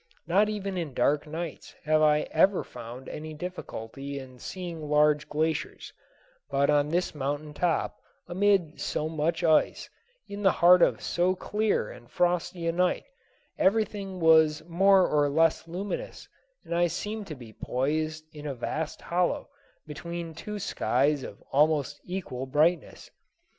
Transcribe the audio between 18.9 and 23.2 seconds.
hollow between two skies of almost equal brightness.